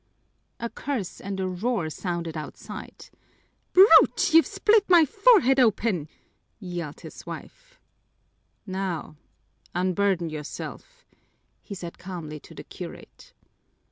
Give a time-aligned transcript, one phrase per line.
[0.59, 3.11] A curse and a roar sounded outside.
[3.71, 6.07] "Brute, you've split my forehead open!"
[6.59, 7.79] yelled his wife.
[8.65, 9.17] "Now,
[9.75, 11.05] unburden yourself,"
[11.61, 13.33] he said calmly to the curate.